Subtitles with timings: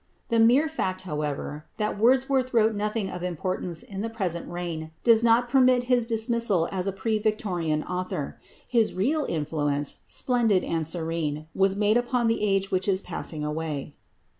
[0.29, 5.23] The mere fact, however, that Wordsworth wrote nothing of importance in the present reign does
[5.23, 8.39] not permit of his dismissal as a pre Victorian author.
[8.67, 13.93] His real influence, splendid and serene, was made upon the age which is passing away.